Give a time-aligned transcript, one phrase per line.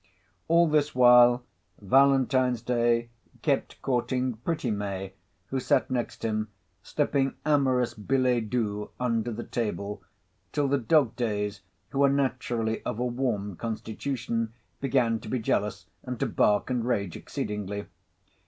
[0.47, 1.43] All this while,
[1.79, 3.11] Valentine's Day
[3.43, 5.13] kept courting pretty May,
[5.49, 6.47] who sate next him,
[6.81, 10.01] slipping amorous billets doux under the table,
[10.53, 15.85] till the Dog Days (who are naturally of a warm constitution) began to be jealous,
[16.01, 17.85] and to bark and rage exceedingly.